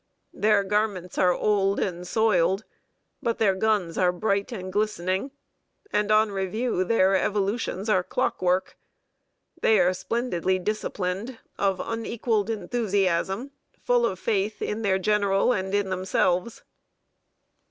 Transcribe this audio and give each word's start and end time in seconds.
Their 0.33 0.63
garments 0.63 1.19
are 1.19 1.31
old 1.31 1.79
and 1.79 2.07
soiled; 2.07 2.63
but 3.21 3.37
their 3.37 3.53
guns 3.53 3.99
are 3.99 4.11
bright 4.11 4.51
and 4.51 4.73
glistening, 4.73 5.29
and 5.93 6.09
on 6.11 6.31
review 6.31 6.83
their 6.83 7.15
evolutions 7.15 7.87
are 7.87 8.01
clockwork. 8.01 8.79
They 9.61 9.79
are 9.79 9.93
splendidly 9.93 10.57
disciplined, 10.57 11.37
of 11.59 11.79
unequaled 11.79 12.49
enthusiasm, 12.49 13.51
full 13.79 14.03
of 14.07 14.17
faith 14.17 14.59
in 14.59 14.81
their 14.81 14.97
general 14.97 15.53
and 15.53 15.71
in 15.71 15.91
themselves. 15.91 16.63